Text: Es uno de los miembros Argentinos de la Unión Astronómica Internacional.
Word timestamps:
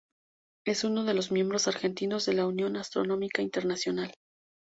Es 0.65 0.83
uno 0.83 1.03
de 1.03 1.13
los 1.13 1.31
miembros 1.31 1.67
Argentinos 1.67 2.25
de 2.25 2.33
la 2.33 2.47
Unión 2.47 2.75
Astronómica 2.75 3.43
Internacional. 3.43 4.11